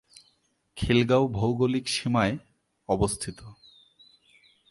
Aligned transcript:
খিলগাঁও 0.77 1.27
ভৌগোলিক 1.27 1.85
সীমায় 1.87 2.35
অবস্থিত। 2.89 3.39